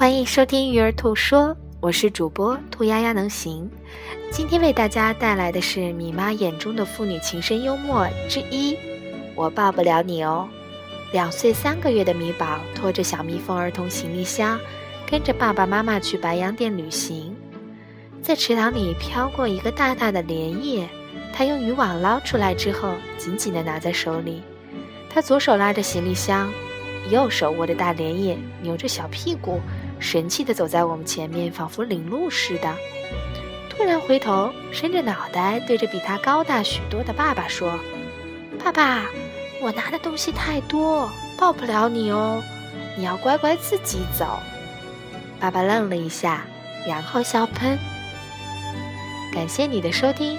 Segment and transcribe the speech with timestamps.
[0.00, 3.70] 欢迎收听《育儿兔说》，我是主播兔丫丫能行。
[4.30, 8.74] 今天为大家带来的是米妈眼中的父女情深幽默之一。
[9.34, 10.48] 我抱不了你哦。
[11.12, 14.58] 两岁三个月的米宝拖着小蜜蜂儿童行李箱，
[15.06, 17.36] 跟着爸爸妈妈去白洋淀旅行。
[18.22, 20.88] 在池塘里飘过一个大大的莲叶，
[21.30, 24.40] 他用渔网捞出来之后，紧紧地拿在手里。
[25.10, 26.50] 他左手拉着行李箱，
[27.10, 29.60] 右手握着大莲叶，扭着小屁股。
[30.00, 32.74] 神气地走在我们前面，仿佛领路似的。
[33.68, 37.78] 突然回头，伸着脑袋对着比他高大许多的爸爸说
[38.62, 39.06] ：“爸爸，
[39.62, 42.42] 我拿的东西太多，抱不了你哦，
[42.96, 44.38] 你要乖乖自己走。”
[45.38, 46.44] 爸爸愣了一下，
[46.86, 47.78] 然后笑喷。
[49.32, 50.38] 感谢你的收听。